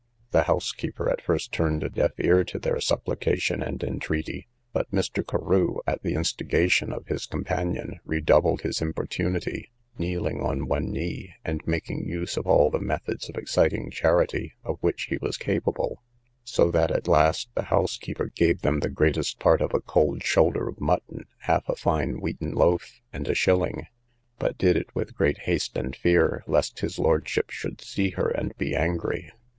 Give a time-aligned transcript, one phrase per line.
[0.31, 5.23] The housekeeper at first turned a deaf ear to their supplication and entreaty; but Mr.
[5.23, 9.69] Carew, at the instigation of his companion, redoubled his importunity,
[9.99, 14.79] kneeling on one knee, and making use of all the methods of exciting charity, of
[14.81, 16.01] which he was capable;
[16.43, 20.67] so that at last the housekeeper gave them the greatest part of a cold shoulder
[20.67, 23.85] of mutton, half a fine wheaten loaf, and a shilling,
[24.39, 28.57] but did it with great haste and fear, lest his lordship should see her, and
[28.57, 29.29] be angry.